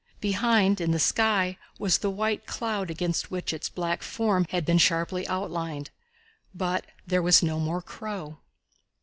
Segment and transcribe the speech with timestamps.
[0.19, 4.79] Behind, in the sky, was the white cloud against which its black form had been
[4.79, 5.91] sharply outlined,
[6.55, 8.39] but there was no more crow.